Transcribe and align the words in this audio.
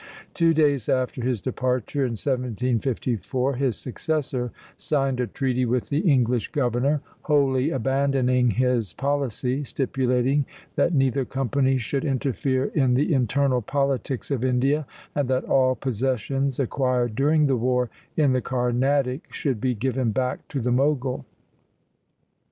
Two 0.33 0.51
days 0.55 0.89
after 0.89 1.21
his 1.21 1.41
departure, 1.41 2.01
in 2.01 2.13
1754, 2.17 3.57
his 3.57 3.77
successor 3.77 4.51
signed 4.75 5.19
a 5.19 5.27
treaty 5.27 5.63
with 5.63 5.89
the 5.89 5.99
English 5.99 6.47
governor, 6.47 7.01
wholly 7.25 7.69
abandoning 7.69 8.49
his 8.49 8.95
policy, 8.95 9.63
stipulating 9.63 10.47
that 10.75 10.91
neither 10.95 11.23
company 11.23 11.77
should 11.77 12.03
interfere 12.03 12.65
in 12.73 12.95
the 12.95 13.13
internal 13.13 13.61
politics 13.61 14.31
of 14.31 14.43
India, 14.43 14.87
and 15.13 15.27
that 15.29 15.43
all 15.45 15.75
possessions 15.75 16.59
acquired 16.59 17.13
during 17.13 17.45
the 17.45 17.55
war 17.55 17.91
in 18.17 18.33
the 18.33 18.41
Carnatic 18.41 19.31
should 19.31 19.61
be 19.61 19.75
given 19.75 20.09
back 20.09 20.47
to 20.47 20.59
the 20.59 20.71
Mogul. 20.71 21.27